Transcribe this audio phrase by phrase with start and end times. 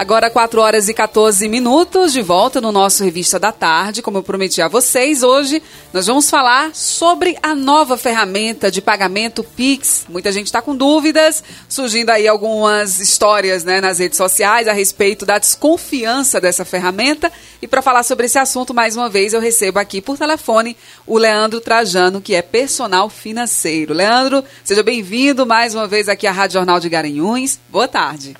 [0.00, 4.00] Agora 4 horas e 14 minutos, de volta no nosso Revista da Tarde.
[4.00, 5.62] Como eu prometi a vocês, hoje
[5.92, 10.06] nós vamos falar sobre a nova ferramenta de pagamento Pix.
[10.08, 15.26] Muita gente está com dúvidas, surgindo aí algumas histórias né, nas redes sociais a respeito
[15.26, 17.30] da desconfiança dessa ferramenta.
[17.60, 21.18] E para falar sobre esse assunto, mais uma vez, eu recebo aqui por telefone o
[21.18, 23.92] Leandro Trajano, que é personal financeiro.
[23.92, 27.60] Leandro, seja bem-vindo mais uma vez aqui à Rádio Jornal de Garanhuns.
[27.68, 28.34] Boa tarde.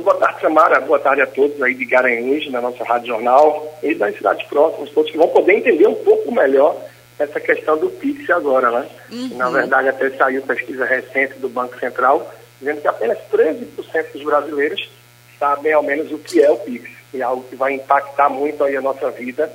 [0.00, 0.80] Boa tarde, Samara.
[0.80, 4.90] Boa tarde a todos aí de Garanhuns, na nossa Rádio Jornal, e das cidades próximas,
[4.90, 6.76] todos que vão poder entender um pouco melhor
[7.16, 8.88] essa questão do Pix agora, né?
[9.12, 9.36] Uhum.
[9.36, 14.90] Na verdade, até saiu pesquisa recente do Banco Central, dizendo que apenas 13% dos brasileiros
[15.38, 18.64] sabem ao menos o que é o Pix, e é algo que vai impactar muito
[18.64, 19.50] aí a nossa vida,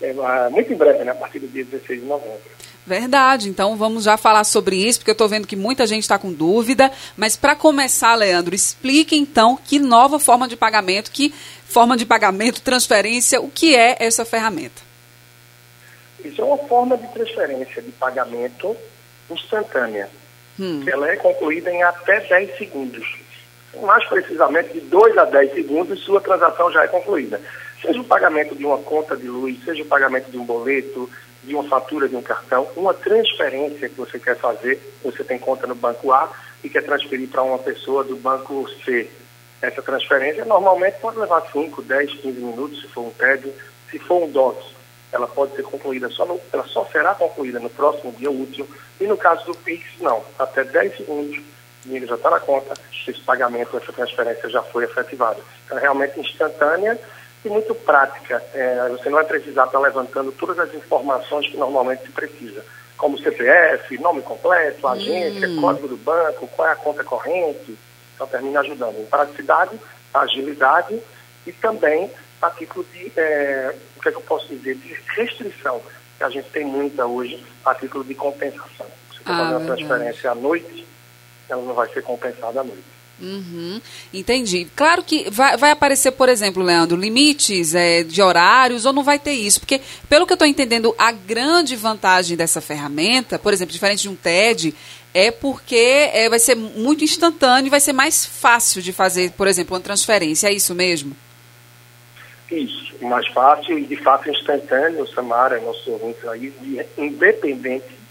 [0.00, 0.14] é,
[0.48, 1.12] muito em breve, né?
[1.12, 2.40] A partir do dia 16 de novembro.
[2.84, 6.18] Verdade, então vamos já falar sobre isso, porque eu estou vendo que muita gente está
[6.18, 6.90] com dúvida.
[7.16, 11.32] Mas para começar, Leandro, explique então que nova forma de pagamento, que
[11.64, 14.82] forma de pagamento, transferência, o que é essa ferramenta?
[16.24, 18.76] Isso é uma forma de transferência de pagamento
[19.30, 20.08] instantânea.
[20.58, 20.84] Hum.
[20.86, 23.16] Ela é concluída em até 10 segundos.
[23.80, 27.40] Mais precisamente, de 2 a 10 segundos, sua transação já é concluída.
[27.80, 31.08] Seja o pagamento de uma conta de luz, seja o pagamento de um boleto,
[31.42, 35.66] de uma fatura de um cartão, uma transferência que você quer fazer, você tem conta
[35.66, 36.30] no banco A
[36.62, 39.10] e quer transferir para uma pessoa do banco C.
[39.60, 43.52] Essa transferência normalmente pode levar 5, 10, 15 minutos, se for um TED,
[43.90, 44.74] se for um DOS,
[45.12, 48.66] ela pode ser concluída só no, ela só será concluída no próximo dia útil
[49.00, 51.42] e no caso do Pix, não, até 10 segundos o
[51.84, 52.74] dinheiro já está na conta,
[53.06, 55.40] esse pagamento, essa transferência já foi efetivada.
[55.66, 56.98] Então, é realmente instantânea
[57.44, 58.42] e muito prática.
[58.54, 62.64] É, você não vai precisar estar levantando todas as informações que normalmente se precisa,
[62.96, 65.60] como CPF, nome completo, agência, hum.
[65.60, 67.76] código do banco, qual é a conta corrente.
[68.14, 69.78] Então termina ajudando em praticidade,
[70.14, 71.00] agilidade
[71.46, 75.80] e também a título de, é, o que, é que eu posso dizer, de restrição,
[76.18, 78.86] que a gente tem muita hoje, a título de compensação.
[79.10, 80.86] Você está ah, fazendo uma transferência à noite,
[81.48, 82.91] ela não vai ser compensada à noite.
[83.22, 83.80] Uhum,
[84.12, 84.66] entendi.
[84.74, 89.16] Claro que vai, vai, aparecer, por exemplo, Leandro, limites é, de horários ou não vai
[89.16, 89.60] ter isso?
[89.60, 94.08] Porque, pelo que eu estou entendendo, a grande vantagem dessa ferramenta, por exemplo, diferente de
[94.08, 94.74] um TED,
[95.14, 99.46] é porque é, vai ser muito instantâneo e vai ser mais fácil de fazer, por
[99.46, 100.48] exemplo, uma transferência.
[100.48, 101.16] É isso mesmo?
[102.50, 106.52] Isso, mais fácil e de fato instantâneo, Samara, nosso ouvinte aí,
[106.98, 108.01] independente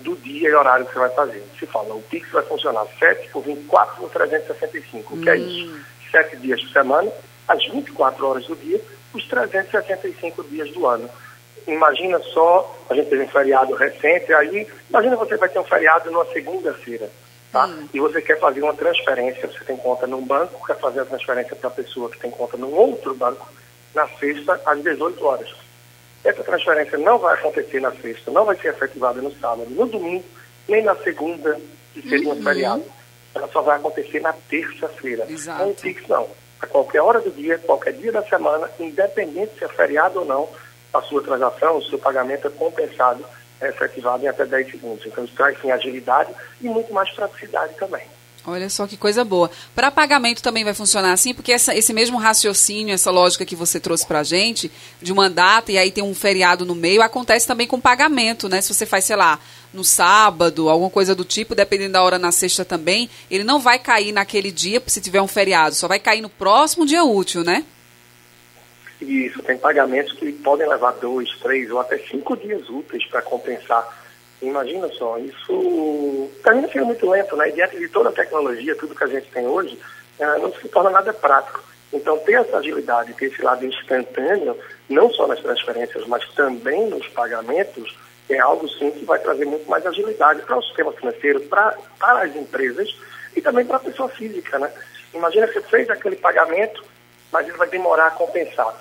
[0.00, 1.42] do dia e horário que você vai fazer.
[1.58, 5.14] Se fala, o Pix vai funcionar 7 por 24 por 365.
[5.14, 5.36] O que é hum.
[5.36, 5.80] isso?
[6.10, 7.10] 7 dias por semana,
[7.46, 8.80] as 24 horas do dia,
[9.14, 11.08] os 365 dias do ano.
[11.66, 16.10] Imagina só, a gente teve um feriado recente, aí, imagina você vai ter um feriado
[16.10, 17.10] numa segunda-feira,
[17.52, 17.66] tá?
[17.66, 17.88] Hum.
[17.92, 21.54] E você quer fazer uma transferência, você tem conta num banco, quer fazer a transferência
[21.54, 23.48] para a pessoa que tem conta num outro banco,
[23.94, 25.69] na sexta, às 18 horas.
[26.24, 30.24] Essa transferência não vai acontecer na sexta, não vai ser efetivada no sábado, no domingo,
[30.68, 31.58] nem na segunda,
[31.94, 32.38] que seria uhum.
[32.38, 32.84] um feriado.
[33.34, 35.26] Ela só vai acontecer na terça-feira.
[35.58, 36.28] Não Pix, não.
[36.60, 40.48] A qualquer hora do dia, qualquer dia da semana, independente se é feriado ou não,
[40.92, 43.24] a sua transação, o seu pagamento é compensado,
[43.60, 45.06] é efetivado em até 10 segundos.
[45.06, 46.30] Então, isso traz sim agilidade
[46.60, 48.02] e muito mais praticidade também.
[48.46, 49.50] Olha só que coisa boa.
[49.74, 53.78] Para pagamento também vai funcionar assim, porque essa, esse mesmo raciocínio, essa lógica que você
[53.78, 54.70] trouxe para a gente,
[55.00, 58.62] de uma data e aí tem um feriado no meio, acontece também com pagamento, né?
[58.62, 59.38] Se você faz, sei lá,
[59.74, 63.78] no sábado, alguma coisa do tipo, dependendo da hora na sexta também, ele não vai
[63.78, 67.64] cair naquele dia, se tiver um feriado, só vai cair no próximo dia útil, né?
[69.00, 73.99] Isso, tem pagamentos que podem levar dois, três ou até cinco dias úteis para compensar
[74.42, 77.50] Imagina só, isso termina sendo muito lento, né?
[77.50, 79.78] E diante de toda a tecnologia, tudo que a gente tem hoje,
[80.18, 81.62] é, não se torna nada prático.
[81.92, 84.56] Então, ter essa agilidade, ter esse lado instantâneo,
[84.88, 87.98] não só nas transferências, mas também nos pagamentos,
[88.30, 92.22] é algo sim que vai trazer muito mais agilidade para o sistema financeiro, para, para
[92.22, 92.88] as empresas
[93.36, 94.72] e também para a pessoa física, né?
[95.12, 96.82] Imagina que você fez aquele pagamento,
[97.32, 98.74] mas ele vai demorar a compensar.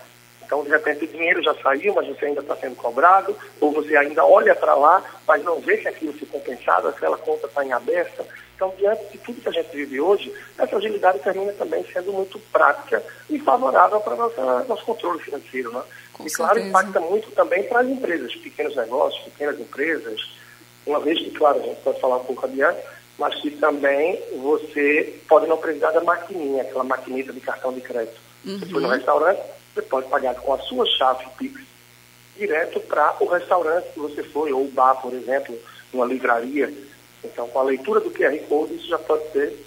[0.49, 3.95] Então, de repente, o dinheiro já saiu, mas você ainda está sendo cobrado, ou você
[3.95, 7.71] ainda olha para lá, mas não vê que aquilo se compensado, aquela conta está em
[7.71, 8.25] aberta.
[8.55, 12.39] Então, diante de tudo que a gente vive hoje, essa agilidade termina também sendo muito
[12.51, 15.71] prática e favorável para o nosso controle financeiro.
[15.71, 15.83] Né?
[16.13, 16.69] Com e, claro, certeza.
[16.69, 20.19] impacta muito também para as empresas, pequenos negócios, pequenas empresas,
[20.83, 22.81] uma vez que, claro, a gente pode falar um pouco adiante,
[23.19, 28.19] mas que também você pode não precisar da maquininha, aquela maquinita de cartão de crédito.
[28.43, 28.57] Uhum.
[28.57, 29.41] Você foi no restaurante,
[29.73, 31.61] você pode pagar com a sua chave Pix
[32.37, 35.57] direto para o restaurante que você foi, ou o bar, por exemplo,
[35.91, 36.73] uma livraria.
[37.23, 39.65] Então, com a leitura do QR Code, isso já pode ser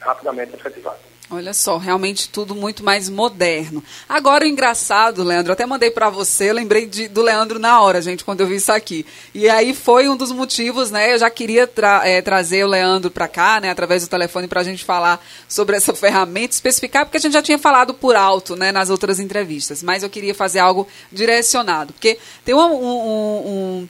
[0.00, 1.11] rapidamente efetivado.
[1.34, 3.82] Olha só, realmente tudo muito mais moderno.
[4.06, 8.22] Agora o engraçado, Leandro, até mandei para você, lembrei de, do Leandro na hora, gente,
[8.22, 9.06] quando eu vi isso aqui.
[9.34, 11.14] E aí foi um dos motivos, né?
[11.14, 14.60] Eu já queria tra é, trazer o Leandro para cá, né, através do telefone, para
[14.60, 18.54] a gente falar sobre essa ferramenta, especificar, porque a gente já tinha falado por alto,
[18.54, 19.82] né, nas outras entrevistas.
[19.82, 23.88] Mas eu queria fazer algo direcionado, porque tem um, um, um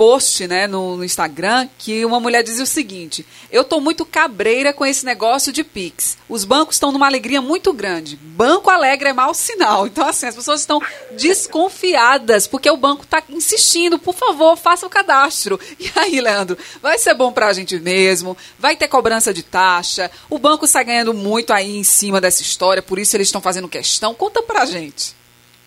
[0.00, 4.72] post né, no, no, Instagram que uma mulher dizia o seguinte: Eu estou muito cabreira
[4.72, 6.16] com esse negócio de Pix.
[6.26, 8.16] Os bancos estão numa alegria muito grande.
[8.16, 9.86] Banco alegre é mau sinal.
[9.86, 10.80] Então, assim, as pessoas estão
[11.18, 15.60] desconfiadas porque o banco está insistindo, por favor, faça o cadastro.
[15.78, 18.34] E aí, Leandro, vai ser bom para a gente mesmo?
[18.58, 20.10] Vai ter cobrança de taxa?
[20.30, 23.68] O banco está ganhando muito aí em cima dessa história, por isso eles estão fazendo
[23.68, 24.14] questão.
[24.14, 25.19] Conta para a gente.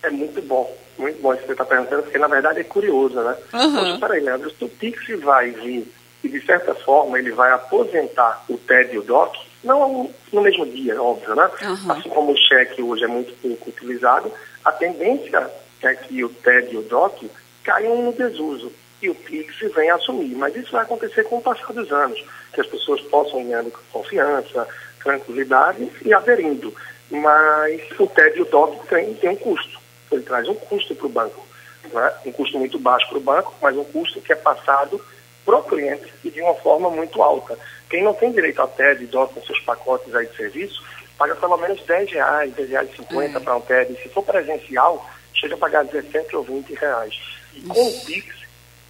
[0.04, 3.20] É muito bom muito bom isso que você está perguntando, porque na verdade é curioso,
[3.20, 3.36] né?
[3.52, 3.70] Uhum.
[3.70, 5.86] Mas peraí, Leandro, se o Pix vai vir
[6.22, 10.64] e de certa forma ele vai aposentar o TED e o DOC, não no mesmo
[10.66, 11.50] dia, óbvio, né?
[11.62, 11.92] Uhum.
[11.92, 14.32] Assim como o cheque hoje é muito pouco utilizado,
[14.64, 15.50] a tendência
[15.82, 17.30] é que o TED e o DOC
[17.62, 18.72] caiam no desuso
[19.02, 20.34] e o Pix venha assumir.
[20.34, 24.66] Mas isso vai acontecer com o passar dos anos, que as pessoas possam ganhando confiança,
[25.02, 26.74] tranquilidade e aderindo.
[27.10, 29.73] Mas o TED e o DOC tem, tem um custo
[30.14, 31.46] ele traz um custo para o banco.
[31.92, 32.12] Né?
[32.26, 35.00] Um custo muito baixo para o banco, mas um custo que é passado
[35.44, 37.58] para o cliente e de uma forma muito alta.
[37.90, 40.82] Quem não tem direito a TED e nos seus pacotes aí de serviço,
[41.18, 44.02] paga pelo menos 10 reais, 10 reais 50 para um TED.
[44.02, 47.14] Se for presencial, chega a pagar 17 ou 20 reais.
[47.54, 48.34] E com o Pix,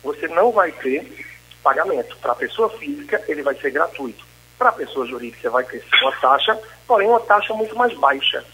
[0.03, 1.27] você não vai ter
[1.63, 2.17] pagamento.
[2.19, 4.25] Para a pessoa física, ele vai ser gratuito.
[4.57, 8.45] Para a pessoa jurídica, vai ter uma taxa, porém uma taxa muito mais baixa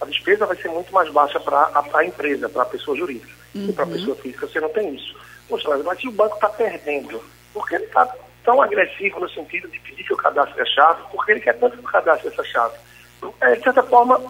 [0.00, 3.32] a despesa vai ser muito mais baixa para a, empresa, para a pessoa jurídica.
[3.54, 3.68] Uhum.
[3.68, 5.16] E para a pessoa física você não tem isso.
[5.48, 8.06] Poxa, mas o banco está perdendo, por que ele está
[8.44, 11.02] tão agressivo no sentido de pedir que eu cadastre a chave?
[11.10, 12.74] Porque ele quer tanto que eu cadastre essa chave.
[13.40, 14.20] É, de certa forma,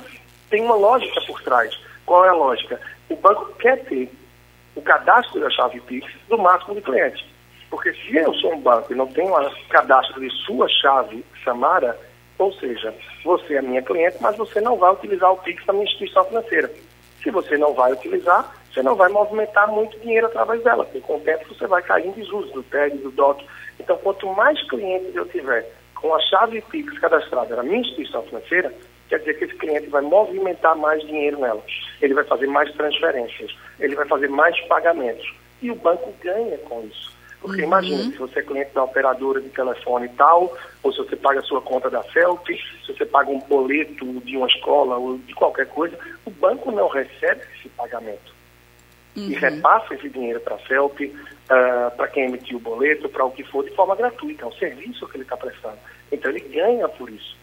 [0.50, 1.76] tem uma lógica por trás.
[2.06, 2.80] Qual é a lógica?
[3.08, 4.12] O banco quer ter
[4.74, 7.24] o cadastro da chave Pix do máximo de clientes.
[7.70, 11.98] Porque se eu sou um banco e não tenho o cadastro de sua chave Samara,
[12.38, 12.94] ou seja,
[13.24, 16.70] você é minha cliente, mas você não vai utilizar o Pix na minha instituição financeira.
[17.22, 21.16] Se você não vai utilizar, você não vai movimentar muito dinheiro através dela, porque com
[21.16, 23.44] o tempo você vai cair em desuso do TED, do DOC.
[23.78, 25.64] Então, quanto mais clientes eu tiver
[25.94, 28.74] com a chave Pix cadastrada na minha instituição financeira,
[29.08, 31.62] quer dizer que esse cliente vai movimentar mais dinheiro nela.
[32.02, 35.32] Ele vai fazer mais transferências, ele vai fazer mais pagamentos.
[35.62, 37.13] E o banco ganha com isso.
[37.44, 37.68] Porque uhum.
[37.68, 41.40] imagina, se você é cliente da operadora de telefone e tal, ou se você paga
[41.40, 45.34] a sua conta da FELP, se você paga um boleto de uma escola ou de
[45.34, 45.94] qualquer coisa,
[46.24, 48.32] o banco não recebe esse pagamento.
[49.14, 49.24] Uhum.
[49.24, 51.12] E repassa esse dinheiro para a FELP, uh,
[51.50, 54.44] ah, para quem emitiu o boleto, para o que for, de forma gratuita.
[54.44, 55.76] É um serviço que ele está prestando.
[56.10, 57.36] Então ele ganha por isso.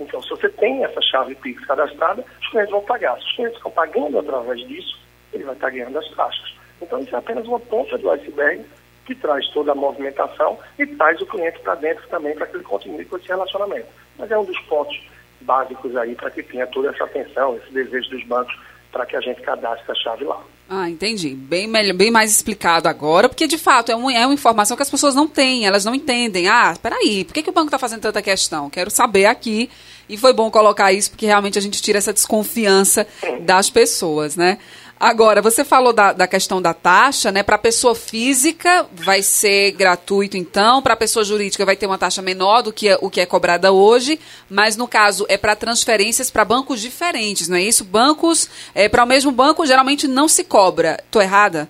[0.00, 3.16] Então, se você tem essa chave Pix cadastrada, os clientes vão pagar.
[3.20, 4.98] Se os clientes estão pagando através disso,
[5.32, 6.56] ele vai estar ganhando as taxas.
[6.82, 8.64] Então, isso é apenas uma ponta do iceberg
[9.04, 12.64] que traz toda a movimentação e traz o cliente para dentro também para que ele
[12.64, 13.86] continue com esse relacionamento.
[14.18, 15.00] Mas é um dos pontos
[15.40, 18.54] básicos aí para que tenha toda essa atenção, esse desejo dos bancos
[18.90, 20.40] para que a gente cadastre a chave lá.
[20.68, 21.34] Ah, entendi.
[21.34, 24.82] Bem, melhor, bem mais explicado agora, porque de fato é, um, é uma informação que
[24.82, 26.48] as pessoas não têm, elas não entendem.
[26.48, 28.70] Ah, peraí, por que, que o banco está fazendo tanta questão?
[28.70, 29.68] Quero saber aqui.
[30.08, 33.06] E foi bom colocar isso, porque realmente a gente tira essa desconfiança
[33.40, 34.58] das pessoas, né?
[35.04, 37.42] Agora, você falou da, da questão da taxa, né?
[37.42, 40.80] Para pessoa física vai ser gratuito, então.
[40.80, 44.18] Para pessoa jurídica vai ter uma taxa menor do que o que é cobrada hoje.
[44.48, 47.84] Mas no caso é para transferências para bancos diferentes, não é isso?
[47.84, 50.96] Bancos é, para o mesmo banco geralmente não se cobra.
[51.04, 51.68] Estou errada?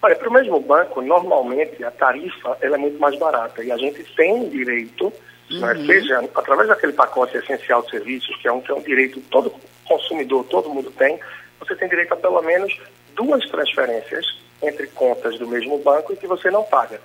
[0.00, 3.76] Olha, para o mesmo banco, normalmente a tarifa ela é muito mais barata e a
[3.76, 5.12] gente tem direito,
[5.50, 5.86] né, uhum.
[5.86, 9.52] seja através daquele pacote essencial de serviços, que é um, que é um direito todo
[9.84, 11.18] consumidor, todo mundo tem,
[11.64, 12.76] você tem direito a pelo menos
[13.14, 14.26] duas transferências
[14.60, 17.00] entre contas do mesmo banco e que você não paga.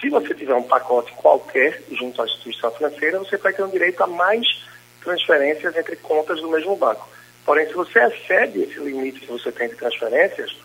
[0.00, 4.02] Se você tiver um pacote qualquer junto à instituição financeira, você vai ter um direito
[4.02, 4.46] a mais
[5.02, 7.06] transferências entre contas do mesmo banco.
[7.44, 10.56] Porém, se você excede esse limite que você tem de transferências,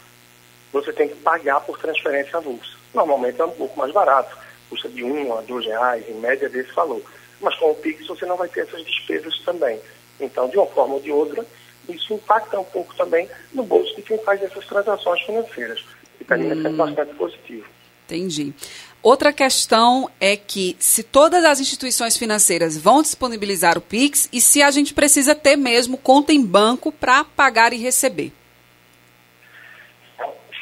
[0.71, 2.77] você tem que pagar por transferência avulsa.
[2.93, 4.37] Normalmente é um pouco mais barato,
[4.69, 7.01] custa de um a dois reais, em média desse valor.
[7.41, 9.81] Mas com o Pix você não vai ter essas despesas também.
[10.19, 11.45] Então, de uma forma ou de outra,
[11.89, 15.83] isso impacta um pouco também no bolso de quem faz essas transações financeiras.
[16.19, 17.65] E mim é sempre bastante positivo.
[18.05, 18.53] Entendi.
[19.01, 24.63] Outra questão é que se todas as instituições financeiras vão disponibilizar o Pix e se
[24.63, 28.31] a gente precisa ter mesmo conta em banco para pagar e receber.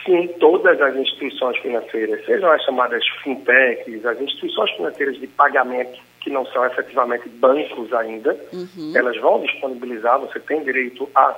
[0.05, 6.29] Sim, todas as instituições financeiras, sejam as chamadas fintechs, as instituições financeiras de pagamento que
[6.29, 8.93] não são efetivamente bancos ainda, uhum.
[8.95, 11.35] elas vão disponibilizar, você tem direito a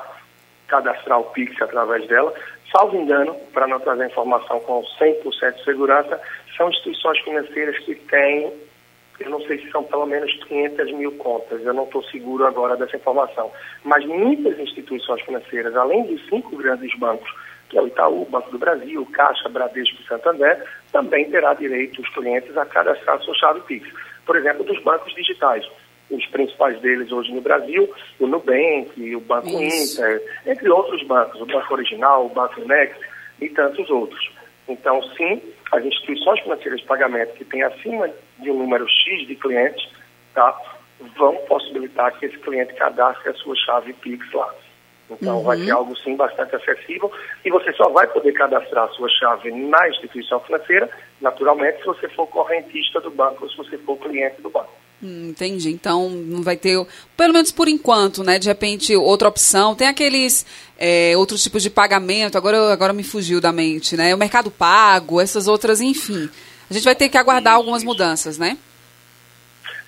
[0.67, 2.33] cadastrar o Pix através dela.
[2.71, 6.21] Salvo engano, para não trazer informação com 100% de segurança,
[6.55, 8.53] são instituições financeiras que têm,
[9.19, 12.77] eu não sei se são pelo menos 500 mil contas, eu não estou seguro agora
[12.77, 13.51] dessa informação,
[13.83, 17.31] mas muitas instituições financeiras, além dos cinco grandes bancos,
[17.69, 22.09] que é o Itaú, Banco do Brasil, Caixa, Bradesco e Santander, também terá direito os
[22.09, 23.89] clientes a cadastrar sua chave Pix.
[24.25, 25.65] Por exemplo, dos bancos digitais.
[26.09, 29.99] Os principais deles hoje no Brasil, o Nubank, o Banco Isso.
[29.99, 32.99] Inter, entre outros bancos, o Banco Original, o Banco Next
[33.41, 34.31] e tantos outros.
[34.67, 35.41] Então, sim,
[35.71, 39.87] as instituições financeiras de pagamento que têm acima de um número X de clientes,
[40.33, 40.55] tá,
[41.17, 44.53] vão possibilitar que esse cliente cadastre a sua chave Pix lá.
[45.09, 45.43] Então, uhum.
[45.43, 47.11] vai ser algo, sim, bastante acessível.
[47.43, 50.89] E você só vai poder cadastrar a sua chave na instituição financeira,
[51.21, 54.73] naturalmente, se você for correntista do banco ou se você for cliente do banco.
[55.03, 55.69] Hum, entendi.
[55.69, 56.83] Então, não vai ter,
[57.15, 58.39] pelo menos por enquanto, né?
[58.39, 59.75] De repente, outra opção.
[59.75, 60.45] Tem aqueles
[60.77, 64.15] é, outros tipos de pagamento, agora, agora me fugiu da mente, né?
[64.15, 66.29] O mercado pago, essas outras, enfim.
[66.69, 68.57] A gente vai ter que aguardar algumas mudanças, né?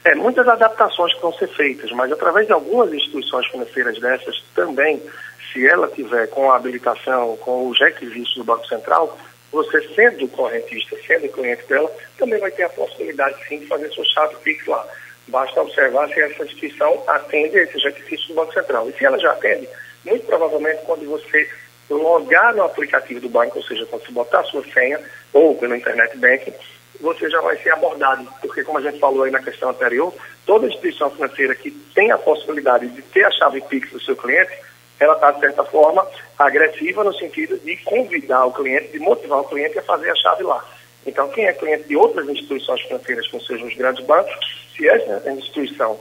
[0.07, 5.03] É, muitas adaptações que vão ser feitas, mas através de algumas instituições financeiras dessas também,
[5.51, 9.17] se ela tiver com a habilitação, com os requisitos do Banco Central,
[9.51, 14.05] você sendo correntista, sendo cliente dela, também vai ter a possibilidade sim de fazer sua
[14.05, 14.87] chave Pix lá.
[15.27, 18.89] Basta observar se essa instituição atende a esses requisitos do Banco Central.
[18.89, 19.67] E se ela já atende,
[20.05, 21.49] muito provavelmente quando você
[21.89, 25.01] logar no aplicativo do banco, ou seja, quando você botar a sua senha
[25.33, 26.53] ou pelo internet banking,
[26.99, 30.13] você já vai ser abordado, porque como a gente falou aí na questão anterior,
[30.45, 34.51] toda instituição financeira que tem a possibilidade de ter a chave Pix do seu cliente,
[34.99, 39.47] ela está, de certa forma, agressiva no sentido de convidar o cliente, de motivar o
[39.47, 40.63] cliente a fazer a chave lá.
[41.05, 44.33] Então, quem é cliente de outras instituições financeiras, como sejam os grandes bancos,
[44.75, 45.99] se essa instituição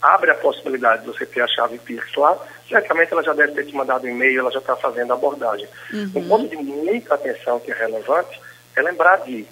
[0.00, 3.64] abre a possibilidade de você ter a chave Pix lá, certamente ela já deve ter
[3.64, 5.66] te mandado um e-mail, ela já está fazendo a abordagem.
[5.92, 6.12] Uhum.
[6.14, 8.38] Um ponto de muita atenção que é relevante
[8.76, 9.46] é lembrar de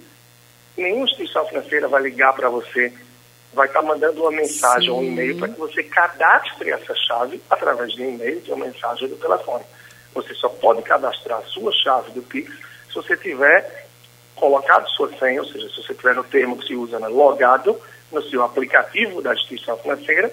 [0.77, 2.93] nenhuma instituição financeira vai ligar para você,
[3.53, 7.41] vai estar tá mandando uma mensagem ou um e-mail para que você cadastre essa chave
[7.49, 9.63] através de um e-mail, de uma mensagem do telefone.
[10.13, 12.51] Você só pode cadastrar a sua chave do Pix
[12.87, 13.87] se você tiver
[14.35, 17.79] colocado sua senha, ou seja, se você tiver no termo que se usa, né, logado
[18.11, 20.31] no seu aplicativo da instituição financeira,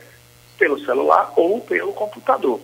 [0.58, 2.60] pelo celular ou pelo computador.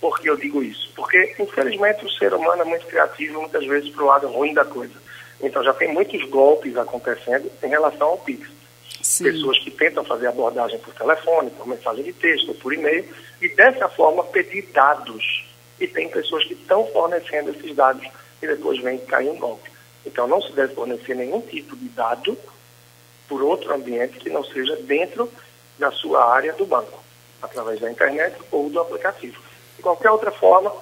[0.00, 0.90] Por que eu digo isso?
[0.94, 4.64] Porque, infelizmente, o ser humano é muito criativo, muitas vezes, para o lado ruim da
[4.64, 4.94] coisa.
[5.40, 8.48] Então já tem muitos golpes acontecendo em relação ao Pix.
[9.02, 9.24] Sim.
[9.24, 13.04] Pessoas que tentam fazer abordagem por telefone, por mensagem de texto, por e-mail,
[13.40, 15.46] e dessa forma pedir dados.
[15.78, 18.06] E tem pessoas que estão fornecendo esses dados
[18.42, 19.70] e depois vem cair um golpe.
[20.04, 22.36] Então não se deve fornecer nenhum tipo de dado
[23.28, 25.30] por outro ambiente que não seja dentro
[25.78, 27.02] da sua área do banco,
[27.42, 29.40] através da internet ou do aplicativo.
[29.86, 30.72] Qualquer outra forma,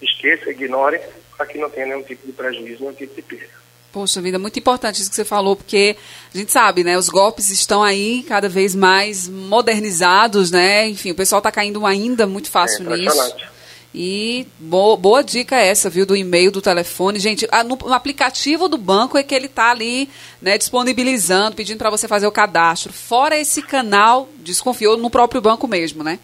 [0.00, 0.98] esqueça, ignore,
[1.36, 3.52] para que não tenha nenhum tipo de prejuízo, nenhum tipo de perda.
[3.92, 5.94] Poxa vida, muito importante isso que você falou, porque
[6.34, 6.96] a gente sabe, né?
[6.96, 10.88] Os golpes estão aí cada vez mais modernizados, né?
[10.88, 13.36] Enfim, o pessoal está caindo ainda muito fácil é nisso.
[13.94, 17.18] E boa, boa dica essa, viu, do e-mail, do telefone.
[17.18, 20.08] Gente, no, no, aplicativo do banco é que ele está ali,
[20.40, 22.94] né, disponibilizando, pedindo para você fazer o cadastro.
[22.94, 26.18] Fora esse canal, desconfiou no próprio banco mesmo, né?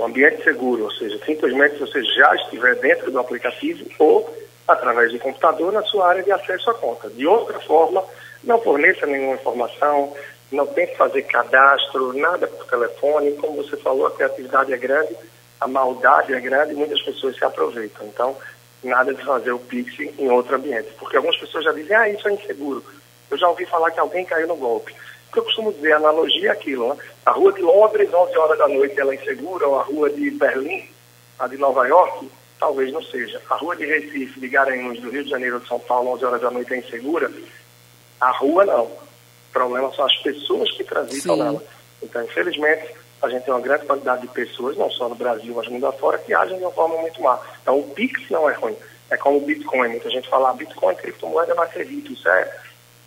[0.00, 4.34] Isso, ambiente seguro, ou seja, simplesmente você já estiver dentro do aplicativo ou
[4.66, 7.10] através de computador na sua área de acesso à conta.
[7.10, 8.02] De outra forma,
[8.42, 10.14] não forneça nenhuma informação,
[10.50, 13.32] não tem que fazer cadastro, nada por telefone.
[13.32, 15.14] Como você falou, a criatividade é grande,
[15.60, 18.06] a maldade é grande e muitas pessoas se aproveitam.
[18.06, 18.36] Então,
[18.82, 20.88] nada de fazer o Pix em outro ambiente.
[20.98, 22.82] Porque algumas pessoas já dizem, ah, isso é inseguro.
[23.30, 24.94] Eu já ouvi falar que alguém caiu no golpe.
[25.32, 27.00] Que eu costumo dizer, a analogia é aquilo, né?
[27.24, 30.30] A rua de Londres, 11 horas da noite, ela é insegura, ou a rua de
[30.30, 30.84] Berlim,
[31.38, 33.40] a de Nova York, talvez não seja.
[33.48, 36.40] A rua de Recife, de Garanhuns, do Rio de Janeiro, de São Paulo, 11 horas
[36.40, 37.30] da noite é insegura.
[38.20, 38.84] A rua não.
[38.84, 41.42] O problema são as pessoas que transitam Sim.
[41.42, 41.62] nela.
[42.02, 45.68] Então, infelizmente, a gente tem uma grande quantidade de pessoas, não só no Brasil, mas
[45.68, 47.38] mundo afora, que agem de uma forma muito má.
[47.62, 48.76] Então, o Pix não é ruim.
[49.10, 49.88] É como o Bitcoin.
[49.88, 52.12] Muita gente fala, ah, Bitcoin, criptomoeda não acredito.
[52.12, 52.60] Isso é...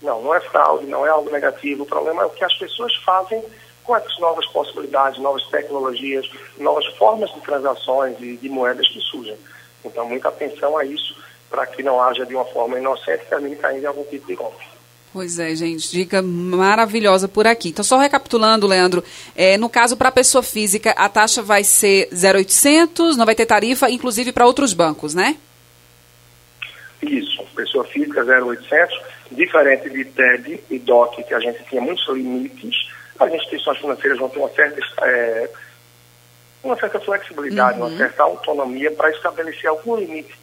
[0.03, 1.83] Não, não é fraude, não é algo negativo.
[1.83, 3.41] O problema é o que as pessoas fazem
[3.83, 9.37] com essas novas possibilidades, novas tecnologias, novas formas de transações e de moedas que surgem.
[9.83, 11.15] Então, muita atenção a isso
[11.49, 14.65] para que não haja de uma forma inocente termine caindo em algum tipo de golpe.
[15.13, 17.69] Pois é, gente, dica maravilhosa por aqui.
[17.69, 19.03] Então, só recapitulando, Leandro,
[19.35, 23.91] é, no caso para pessoa física, a taxa vai ser 0,800, não vai ter tarifa,
[23.91, 25.37] inclusive para outros bancos, né?
[27.03, 28.99] Isso, pessoa física 0,800,
[29.33, 32.75] Diferente de TED e DOC, que a gente tinha muitos limites,
[33.19, 35.49] as instituições financeiras vão ter uma certa, é,
[36.63, 37.87] uma certa flexibilidade, uhum.
[37.87, 40.33] uma certa autonomia para estabelecer algum limite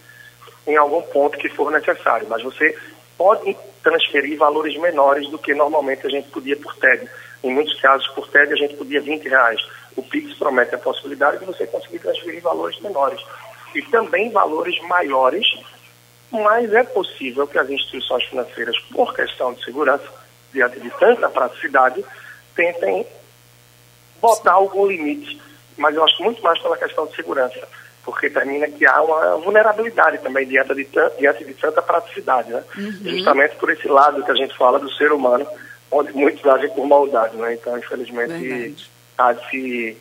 [0.67, 2.27] em algum ponto que for necessário.
[2.29, 2.77] Mas você
[3.17, 7.09] pode transferir valores menores do que normalmente a gente podia por TED.
[7.43, 9.61] Em muitos casos, por TED, a gente podia 20 reais.
[9.97, 13.21] O PIX promete a possibilidade de você conseguir transferir valores menores.
[13.75, 15.47] E também valores maiores,
[16.31, 20.07] mas é possível que as instituições financeiras, por questão de segurança,
[20.53, 22.05] diante de tanta praticidade,
[22.55, 23.07] tentem
[24.21, 25.41] botar algum limite.
[25.77, 27.67] Mas eu acho muito mais pela questão de segurança,
[28.05, 32.63] porque termina que há uma vulnerabilidade também diante de, diante de tanta praticidade, né?
[32.77, 32.93] Uhum.
[33.03, 35.47] Justamente por esse lado que a gente fala do ser humano,
[35.91, 37.55] onde muitos agem por maldade, né?
[37.55, 38.77] Então, infelizmente,
[39.17, 39.99] há de se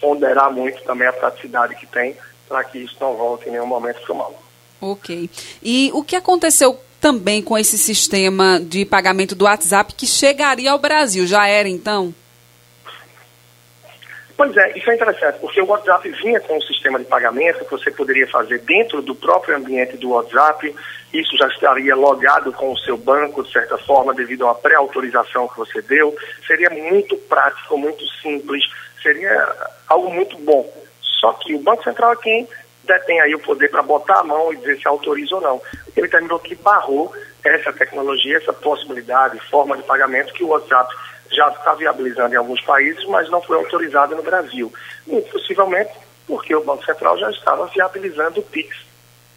[0.00, 2.16] ponderar muito também a praticidade que tem
[2.48, 4.47] para que isso não volte em nenhum momento para o mal.
[4.80, 5.28] Ok.
[5.62, 10.78] E o que aconteceu também com esse sistema de pagamento do WhatsApp que chegaria ao
[10.78, 11.26] Brasil?
[11.26, 12.14] Já era então?
[14.38, 17.70] Pois é, isso é interessante, porque o WhatsApp vinha com um sistema de pagamento que
[17.72, 20.72] você poderia fazer dentro do próprio ambiente do WhatsApp.
[21.12, 25.48] Isso já estaria logado com o seu banco, de certa forma, devido a uma pré-autorização
[25.48, 26.16] que você deu.
[26.46, 28.62] Seria muito prático, muito simples,
[29.02, 30.72] seria algo muito bom.
[31.20, 32.48] Só que o Banco Central é quem
[32.88, 35.62] detém aí o poder para botar a mão e dizer se autoriza ou não.
[35.96, 37.12] Ele terminou que barrou
[37.44, 40.92] essa tecnologia, essa possibilidade, forma de pagamento que o WhatsApp
[41.30, 44.72] já está viabilizando em alguns países, mas não foi autorizado no Brasil.
[45.30, 45.92] Possivelmente
[46.26, 48.76] porque o Banco Central já estava viabilizando o PIX.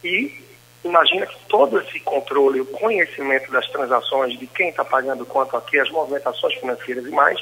[0.03, 0.43] E
[0.83, 5.79] imagina que todo esse controle, o conhecimento das transações, de quem está pagando quanto aqui,
[5.79, 7.39] as movimentações financeiras e mais,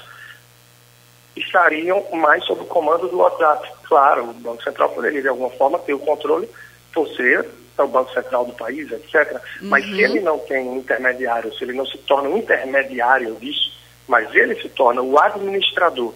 [1.39, 3.69] estariam mais sob o comando do WhatsApp.
[3.84, 6.48] Claro, o Banco Central poderia, de alguma forma, ter o controle
[6.93, 7.48] por ser
[7.84, 9.41] o Banco Central do país, etc.
[9.62, 9.69] Uhum.
[9.69, 10.00] Mas se uhum.
[10.00, 13.72] ele não tem um intermediário, se ele não se torna um intermediário disso,
[14.08, 16.13] mas ele se torna o administrador,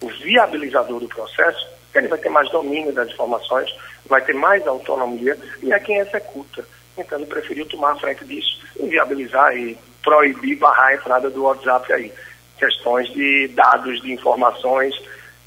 [0.00, 3.72] o viabilizador do processo, ele vai ter mais domínio das informações,
[4.06, 6.64] vai ter mais autonomia e é quem executa.
[6.98, 11.44] Então ele preferiu tomar a frente disso e viabilizar e proibir, barrar a entrada do
[11.44, 12.12] WhatsApp aí
[12.58, 14.94] questões de dados, de informações.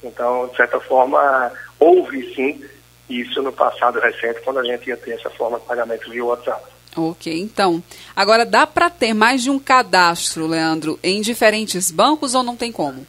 [0.02, 2.62] Então, de certa forma, houve sim
[3.08, 6.62] isso no passado recente, quando a gente ia ter essa forma de pagamento via WhatsApp.
[6.96, 7.82] Ok, então.
[8.14, 12.72] Agora, dá para ter mais de um cadastro, Leandro, em diferentes bancos ou não tem
[12.72, 13.06] como?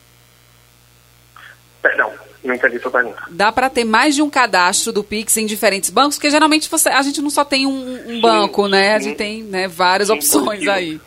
[1.81, 2.12] Perdão,
[2.43, 3.23] não entendi sua pergunta.
[3.29, 6.17] Dá para ter mais de um cadastro do Pix em diferentes bancos?
[6.17, 8.95] Porque geralmente você, a gente não só tem um, um sim, banco, né?
[8.95, 10.71] A gente tem né, várias sim, opções positivo.
[10.71, 11.01] aí.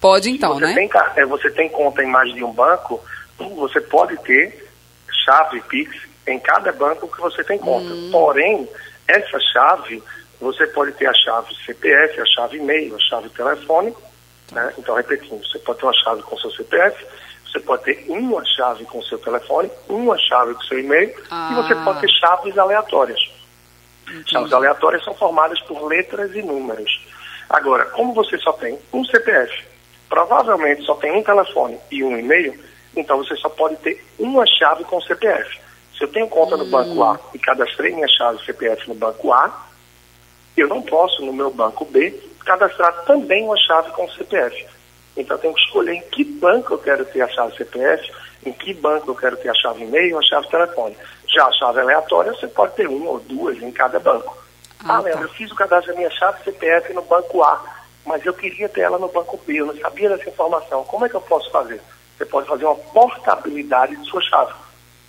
[0.00, 0.74] Pode então, você né?
[0.74, 3.02] Tem, é, você tem conta em mais de um banco,
[3.56, 4.68] você pode ter
[5.24, 7.92] chave Pix em cada banco que você tem conta.
[7.92, 8.10] Hum.
[8.12, 8.68] Porém,
[9.06, 10.02] essa chave,
[10.40, 13.94] você pode ter a chave CPF, a chave e-mail, a chave telefone.
[14.52, 14.72] Né?
[14.78, 17.06] Então, repetindo, você pode ter uma chave com seu CPF,
[17.44, 21.50] você pode ter uma chave com seu telefone, uma chave com seu e-mail, ah.
[21.52, 21.84] e você ah.
[21.84, 23.20] pode ter chaves aleatórias.
[24.06, 24.30] Entendi.
[24.30, 26.90] Chaves aleatórias são formadas por letras e números.
[27.48, 29.67] Agora, como você só tem um CPF,
[30.08, 32.58] provavelmente só tem um telefone e um e-mail,
[32.96, 35.60] então você só pode ter uma chave com CPF.
[35.96, 39.66] Se eu tenho conta no banco A e cadastrei minha chave CPF no banco A,
[40.56, 42.10] eu não posso no meu banco B
[42.44, 44.66] cadastrar também uma chave com CPF.
[45.16, 48.10] Então eu tenho que escolher em que banco eu quero ter a chave CPF,
[48.46, 50.96] em que banco eu quero ter a chave e-mail, a chave telefone.
[51.26, 54.36] Já a chave aleatória, você pode ter uma ou duas em cada banco.
[54.84, 55.26] Ah, ah Leandro, tá.
[55.26, 57.77] eu fiz o cadastro da minha chave CPF no banco A
[58.08, 60.82] mas eu queria ter ela no banco B, eu não sabia dessa informação.
[60.84, 61.78] Como é que eu posso fazer?
[62.16, 64.54] Você pode fazer uma portabilidade de sua chave.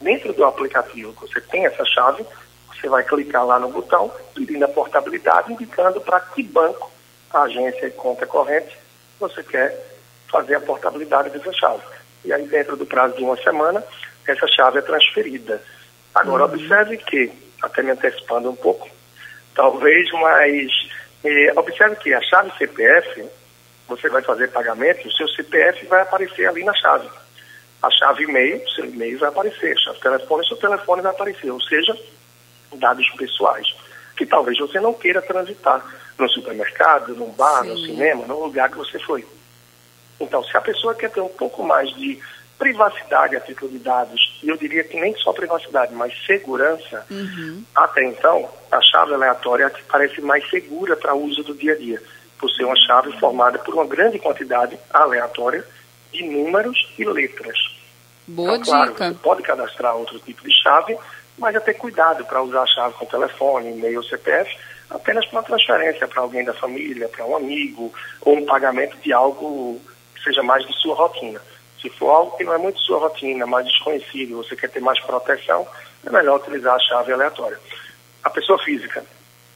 [0.02, 2.26] Dentro do aplicativo que você tem essa chave,
[2.68, 6.92] você vai clicar lá no botão, pedindo a portabilidade, indicando para que banco,
[7.34, 8.78] agência e conta corrente
[9.18, 9.78] você quer
[10.30, 11.84] fazer a portabilidade dessa chave.
[12.26, 13.84] E aí, dentro do prazo de uma semana,
[14.28, 15.62] essa chave é transferida.
[16.14, 16.54] Agora, uhum.
[16.54, 17.32] observe que,
[17.62, 18.90] até me antecipando um pouco,
[19.56, 20.72] talvez mais
[21.24, 23.26] e observe que a chave CPF,
[23.88, 27.10] você vai fazer pagamento, o seu CPF vai aparecer ali na chave.
[27.82, 29.74] A chave e-mail, seu e-mail vai aparecer.
[29.74, 31.50] A chave telefone, seu telefone vai aparecer.
[31.52, 31.98] Ou seja,
[32.76, 33.68] dados pessoais.
[34.16, 35.84] Que talvez você não queira transitar
[36.18, 37.70] no supermercado, no bar, Sim.
[37.70, 39.26] no cinema, no lugar que você foi.
[40.20, 42.20] Então, se a pessoa quer ter um pouco mais de
[42.60, 47.64] privacidade a título de dados, e eu diria que nem só privacidade, mas segurança, uhum.
[47.74, 51.74] até então, a chave aleatória é a que parece mais segura para uso do dia
[51.74, 52.04] a dia,
[52.38, 55.66] por ser uma chave formada por uma grande quantidade aleatória
[56.12, 57.58] de números e letras.
[58.28, 59.08] Boa então, claro, dica.
[59.10, 60.98] Você pode cadastrar outro tipo de chave,
[61.38, 64.54] mas é ter cuidado para usar a chave com telefone, e-mail, CPF,
[64.90, 69.14] apenas para uma transferência para alguém da família, para um amigo, ou um pagamento de
[69.14, 69.80] algo
[70.14, 71.40] que seja mais de sua rotina.
[71.82, 75.00] Se for algo que não é muito sua rotina, mais desconhecido, você quer ter mais
[75.02, 75.68] proteção,
[76.06, 77.60] é melhor utilizar a chave aleatória.
[78.24, 79.04] A pessoa física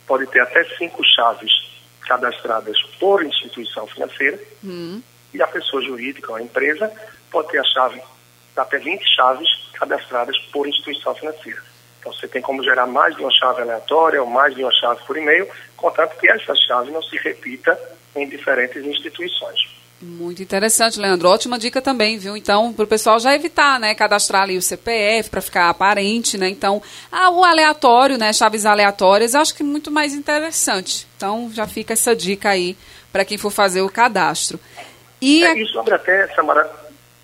[0.07, 1.51] pode ter até cinco chaves
[2.07, 5.01] cadastradas por instituição financeira hum.
[5.33, 6.91] e a pessoa jurídica ou a empresa
[7.31, 8.01] pode ter a chave,
[8.55, 11.61] até 20 chaves cadastradas por instituição financeira.
[11.99, 15.01] Então você tem como gerar mais de uma chave aleatória ou mais de uma chave
[15.05, 17.79] por e-mail, contanto que essa chave não se repita
[18.15, 19.82] em diferentes instituições.
[20.03, 21.29] Muito interessante, Leandro.
[21.29, 22.35] Ótima dica também, viu?
[22.35, 23.95] Então, para o pessoal já evitar, né?
[23.95, 26.49] Cadastrar ali o CPF para ficar aparente, né?
[26.49, 28.33] Então, ah, o aleatório, né?
[28.33, 31.07] Chaves aleatórias, eu acho que é muito mais interessante.
[31.15, 32.75] Então, já fica essa dica aí
[33.13, 34.59] para quem for fazer o cadastro.
[35.21, 36.69] E é, isso abre até, Samara,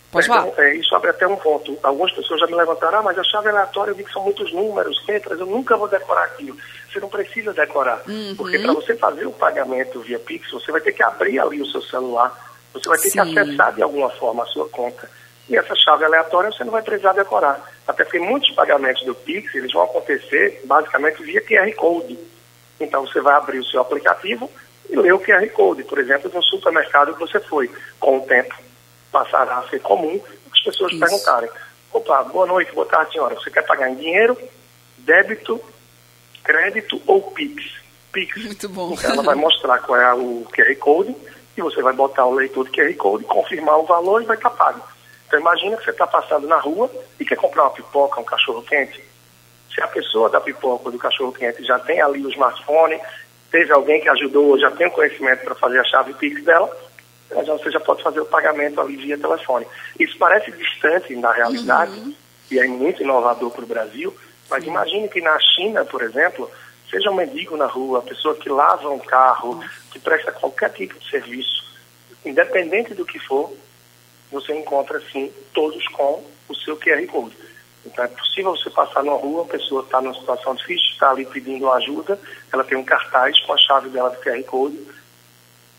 [0.10, 0.48] Pode falar.
[0.48, 1.78] Então, é, isso abre até um ponto.
[1.84, 4.54] Algumas pessoas já me levantaram, ah, mas a chave aleatória eu vi que são muitos
[4.54, 6.58] números, letras, eu nunca vou decorar aquilo.
[6.92, 8.02] Você não precisa decorar.
[8.08, 8.34] Uhum.
[8.38, 11.66] Porque para você fazer o pagamento via Pix, você vai ter que abrir ali o
[11.66, 13.34] seu celular você vai ter Sim.
[13.34, 15.10] que acessar de alguma forma a sua conta.
[15.48, 17.60] E essa chave aleatória você não vai precisar decorar.
[17.88, 22.20] Até porque muitos pagamentos do Pix, eles vão acontecer basicamente via QR Code.
[22.80, 24.50] Então você vai abrir o seu aplicativo
[24.88, 25.84] e ler o QR Code.
[25.84, 27.70] Por exemplo, no supermercado que você foi.
[28.00, 28.56] Com o tempo,
[29.12, 31.00] passará a ser comum as pessoas Isso.
[31.00, 31.50] perguntarem.
[31.92, 33.34] Opa, boa noite, boa tarde, senhora.
[33.34, 34.38] Você quer pagar em dinheiro,
[35.00, 35.60] débito,
[36.44, 37.80] crédito ou Pix?
[38.12, 38.46] Pix.
[38.46, 38.94] Muito bom.
[38.94, 41.16] Então ela vai mostrar qual é o QR Code
[41.58, 44.50] e você vai botar o leitor de QR Code, confirmar o valor e vai estar
[44.52, 44.82] pago.
[45.28, 48.64] Então imagina que você está passando na rua e quer comprar uma pipoca, um cachorro
[48.64, 49.04] quente.
[49.74, 53.00] Se a pessoa da pipoca ou do cachorro quente já tem ali o smartphone,
[53.52, 56.70] teve alguém que ajudou, já tem o conhecimento para fazer a chave Pix dela,
[57.30, 59.68] você já pode fazer o pagamento ali via telefone.
[60.00, 62.14] Isso parece distante na realidade uhum.
[62.50, 64.16] e é muito inovador para o Brasil,
[64.50, 66.50] mas imagine que na China, por exemplo,
[66.90, 70.98] seja um mendigo na rua, a pessoa que lava um carro, que presta qualquer tipo
[70.98, 71.64] de serviço,
[72.26, 73.54] independente do que for,
[74.32, 77.36] você encontra sim todos com o seu QR Code.
[77.86, 81.26] Então é possível você passar numa rua, a pessoa está numa situação difícil, está ali
[81.26, 82.20] pedindo ajuda,
[82.52, 84.80] ela tem um cartaz com a chave dela do QR Code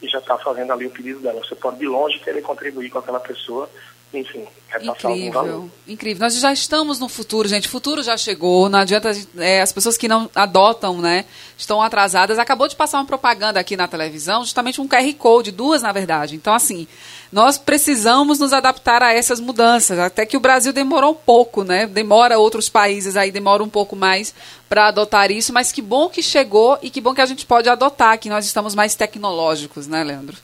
[0.02, 1.40] e já está fazendo ali o pedido dela.
[1.40, 3.68] Você pode de longe querer contribuir com aquela pessoa
[4.12, 4.44] enfim,
[4.82, 5.70] incrível.
[5.86, 6.20] Incrível.
[6.22, 7.68] Nós já estamos no futuro, gente.
[7.68, 8.68] O futuro já chegou.
[8.68, 11.24] Não adianta é, as pessoas que não adotam, né?
[11.56, 12.38] Estão atrasadas.
[12.38, 16.34] Acabou de passar uma propaganda aqui na televisão, justamente um QR Code, duas na verdade.
[16.34, 16.88] Então, assim,
[17.30, 19.98] nós precisamos nos adaptar a essas mudanças.
[19.98, 21.86] Até que o Brasil demorou um pouco, né?
[21.86, 24.34] Demora outros países aí, demora um pouco mais
[24.68, 27.68] para adotar isso, mas que bom que chegou e que bom que a gente pode
[27.68, 30.36] adotar, que nós estamos mais tecnológicos, né, Leandro?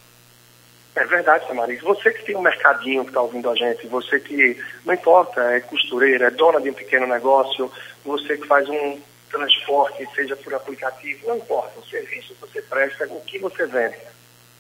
[0.97, 1.83] É verdade, Tamariz.
[1.83, 5.61] Você que tem um mercadinho que está ouvindo a gente, você que, não importa, é
[5.61, 7.71] costureira, é dona de um pequeno negócio,
[8.03, 8.99] você que faz um
[9.31, 13.99] transporte, seja por aplicativo, não importa, o serviço que você presta, o que você vende.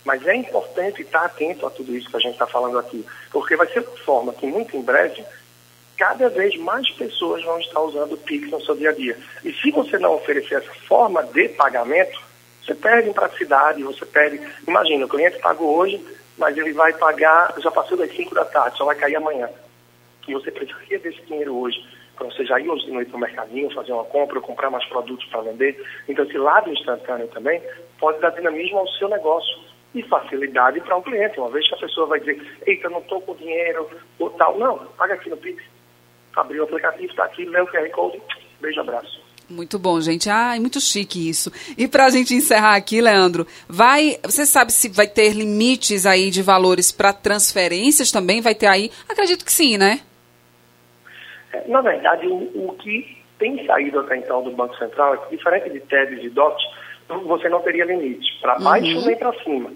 [0.05, 3.57] Mas é importante estar atento a tudo isso que a gente está falando aqui, porque
[3.57, 5.25] vai ser de forma que, muito em breve,
[5.96, 9.16] cada vez mais pessoas vão estar usando o Pix no seu dia a dia.
[9.42, 12.20] E se você não oferecer essa forma de pagamento,
[12.62, 14.38] você perde em praticidade, você perde.
[14.68, 16.05] Imagina, o cliente pagou hoje,
[16.38, 19.49] mas ele vai pagar, já passou das 5 da tarde, só vai cair amanhã.
[20.29, 21.79] E você precisaria desse dinheiro hoje,
[22.16, 24.85] para você já ir hoje de noite no mercadinho, fazer uma compra, ou comprar mais
[24.87, 25.81] produtos para vender.
[26.09, 27.62] Então, esse lado instantâneo também
[27.99, 29.59] pode dar dinamismo ao seu negócio
[29.94, 31.38] e facilidade para um cliente.
[31.38, 34.59] Uma vez que a pessoa vai dizer, eita, não estou com dinheiro, ou tal.
[34.59, 35.62] Não, paga aqui no Pix.
[36.35, 38.20] Abriu o aplicativo, está aqui, lê o QR Code,
[38.61, 39.26] beijo, abraço.
[39.49, 40.29] Muito bom, gente.
[40.29, 41.53] Ah, é muito chique isso.
[41.79, 44.19] E para a gente encerrar aqui, Leandro, vai.
[44.25, 48.41] Você sabe se vai ter limites aí de valores para transferências também?
[48.41, 48.91] Vai ter aí?
[49.09, 50.01] Acredito que sim, né?
[51.53, 55.37] É, na verdade, o, o que tem saído até então do Banco Central é que,
[55.37, 56.65] diferente de TEDs e DOTs,
[57.25, 59.07] você não teria limite para baixo uhum.
[59.07, 59.71] nem para cima.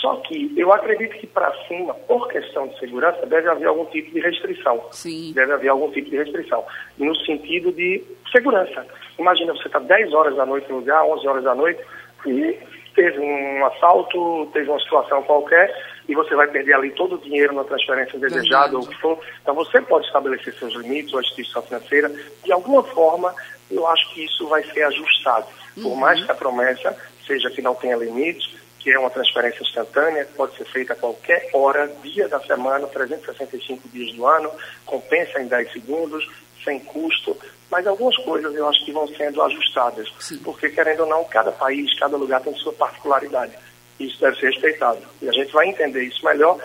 [0.00, 4.10] Só que eu acredito que para cima, por questão de segurança, deve haver algum tipo
[4.12, 4.82] de restrição.
[4.90, 5.32] Sim.
[5.32, 6.64] Deve haver algum tipo de restrição.
[6.98, 8.84] No sentido de segurança.
[9.18, 11.80] Imagina, você está 10 horas da noite no lugar, 11 horas da noite,
[12.26, 12.58] e
[12.94, 15.74] teve um assalto, teve uma situação qualquer,
[16.08, 19.18] e você vai perder ali todo o dinheiro na transferência desejada ou o que for.
[19.42, 22.10] Então você pode estabelecer seus limites, ou a instituição financeira,
[22.44, 23.34] de alguma forma,
[23.70, 25.46] eu acho que isso vai ser ajustado.
[25.74, 25.96] Por uhum.
[25.96, 26.96] mais que a promessa
[27.26, 30.96] seja que não tenha limites, que é uma transferência instantânea, que pode ser feita a
[30.96, 34.50] qualquer hora, dia da semana, 365 dias do ano,
[34.84, 36.28] compensa em 10 segundos,
[36.64, 37.36] sem custo,
[37.70, 40.38] mas algumas coisas eu acho que vão sendo ajustadas, Sim.
[40.38, 43.52] porque querendo ou não, cada país, cada lugar tem sua particularidade.
[43.98, 45.00] Isso deve ser respeitado.
[45.20, 46.58] E a gente vai entender isso melhor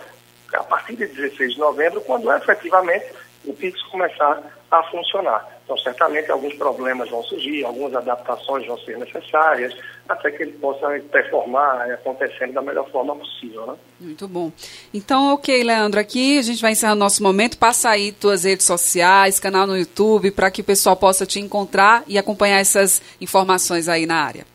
[0.52, 3.06] a partir de 16 de novembro, quando efetivamente
[3.44, 5.57] o Pix começar a funcionar.
[5.68, 9.76] Então, certamente, alguns problemas vão surgir, algumas adaptações vão ser necessárias,
[10.08, 13.66] até que ele possa performar acontecendo da melhor forma possível.
[13.66, 13.74] Né?
[14.00, 14.50] Muito bom.
[14.94, 17.58] Então, ok, Leandro, aqui a gente vai encerrar nosso momento.
[17.58, 22.02] Passa aí tuas redes sociais, canal no YouTube, para que o pessoal possa te encontrar
[22.06, 24.46] e acompanhar essas informações aí na área.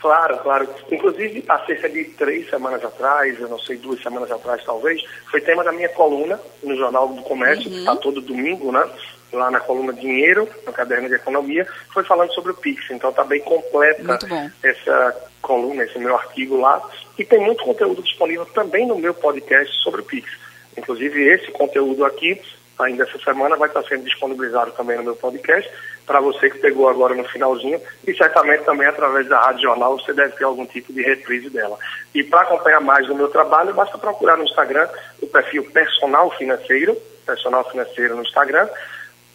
[0.00, 0.68] Claro, claro.
[0.90, 5.42] Inclusive, há cerca de três semanas atrás, eu não sei, duas semanas atrás talvez, foi
[5.42, 7.72] tema da minha coluna no Jornal do Comércio, uhum.
[7.72, 8.88] que está todo domingo, né?
[9.32, 12.90] Lá na coluna Dinheiro, no caderno de economia, foi falando sobre o Pix.
[12.90, 14.18] Então está bem completa
[14.62, 16.82] essa coluna, esse meu artigo lá.
[17.18, 20.30] E tem muito conteúdo disponível também no meu podcast sobre o Pix.
[20.76, 22.40] Inclusive esse conteúdo aqui,
[22.78, 25.70] ainda essa semana, vai estar sendo disponibilizado também no meu podcast,
[26.06, 30.12] para você que pegou agora no finalzinho, e certamente também através da Rádio Jornal você
[30.12, 31.78] deve ter algum tipo de reprise dela.
[32.14, 34.88] E para acompanhar mais o meu trabalho, basta procurar no Instagram
[35.20, 38.68] o perfil Personal Financeiro, Personal Financeiro no Instagram,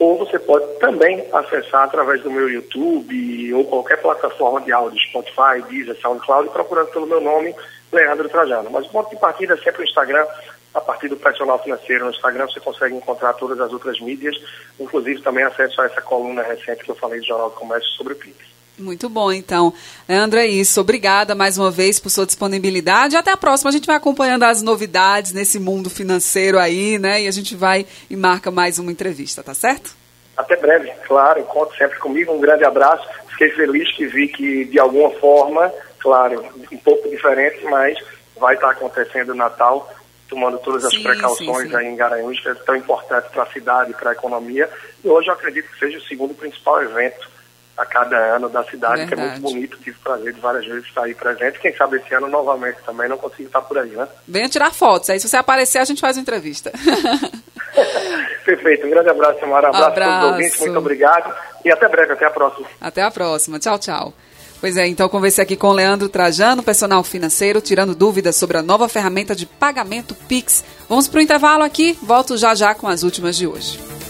[0.01, 5.61] ou você pode também acessar através do meu YouTube ou qualquer plataforma de áudio, Spotify,
[5.69, 7.53] Deezer, SoundCloud, procurando pelo meu nome,
[7.91, 8.71] Leandro Trajano.
[8.71, 10.25] Mas o ponto de partida é sempre o Instagram,
[10.73, 14.35] a partir do personal financeiro no Instagram você consegue encontrar todas as outras mídias,
[14.79, 18.13] inclusive também acesso a essa coluna recente que eu falei do Jornal do Comércio sobre
[18.13, 18.37] o Pix.
[18.77, 19.73] Muito bom, então.
[20.07, 20.81] Leandro, é isso.
[20.81, 23.15] Obrigada mais uma vez por sua disponibilidade.
[23.15, 23.69] Até a próxima.
[23.69, 27.21] A gente vai acompanhando as novidades nesse mundo financeiro aí, né?
[27.21, 29.95] E a gente vai e marca mais uma entrevista, tá certo?
[30.35, 31.43] Até breve, claro.
[31.43, 32.33] Conte sempre comigo.
[32.33, 33.07] Um grande abraço.
[33.29, 37.97] Fiquei feliz que vi que, de alguma forma, claro, um pouco diferente, mas
[38.37, 39.91] vai estar acontecendo o Natal
[40.27, 41.75] tomando todas as sim, precauções sim, sim.
[41.75, 44.69] aí em Garanhuns, que é tão importante para a cidade e para a economia.
[45.03, 47.29] E hoje eu acredito que seja o segundo principal evento
[47.77, 49.07] a cada ano da cidade, Verdade.
[49.07, 49.77] que é muito bonito.
[49.77, 51.59] Tive o prazer de várias vezes estar aí presente.
[51.59, 54.07] Quem sabe esse ano novamente também não consigo estar por aí, né?
[54.27, 55.09] Venha tirar fotos.
[55.09, 56.71] Aí se você aparecer, a gente faz uma entrevista.
[58.45, 58.85] Perfeito.
[58.85, 59.67] Um grande abraço, Samara.
[59.67, 60.11] Um abraço, abraço.
[60.11, 60.59] a todos os ouvintes.
[60.59, 61.35] Muito obrigado.
[61.63, 62.13] E até breve.
[62.13, 62.67] Até a próxima.
[62.79, 63.59] Até a próxima.
[63.59, 64.13] Tchau, tchau.
[64.59, 68.61] Pois é, então conversei aqui com o Leandro Trajano, personal financeiro, tirando dúvidas sobre a
[68.61, 70.63] nova ferramenta de pagamento Pix.
[70.87, 74.00] Vamos para o intervalo aqui, volto já já com as últimas de hoje.